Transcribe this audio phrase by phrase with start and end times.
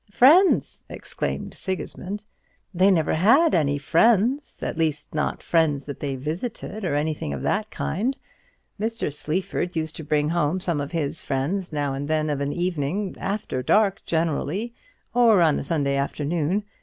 [0.09, 2.23] "Friends!" exclaimed Sigismund;
[2.73, 7.43] "they never had any friends at least not friends that they visited, or anything of
[7.43, 8.17] that kind.
[8.79, 9.13] Mr.
[9.13, 13.15] Sleaford used to bring home some of his friends now and then of an evening,
[13.19, 14.73] after dark generally,
[15.13, 16.63] or on a Sunday afternoon.